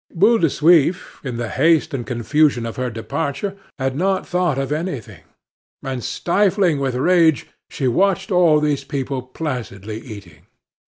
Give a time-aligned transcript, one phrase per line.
[0.15, 4.71] Boule de Suif, in the haste and confusion of her departure, had not thought of
[4.71, 5.21] anything,
[5.83, 10.47] and, stifling with rage, she watched all these people placidly eating.